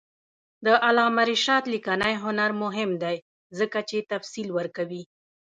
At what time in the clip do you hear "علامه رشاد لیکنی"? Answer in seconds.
0.85-2.13